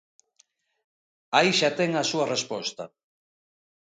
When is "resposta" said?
2.35-2.83